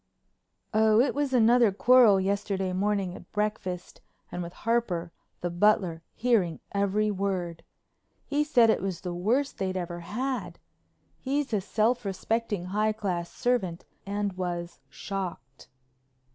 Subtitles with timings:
[0.73, 6.59] "Oh, it was another quarrel yesterday morning at breakfast and with Harper, the butler, hearing
[6.71, 7.61] every word.
[8.25, 10.57] He said it was the worst they'd ever had.
[11.19, 15.67] He's a self respecting, high class servant and was shocked."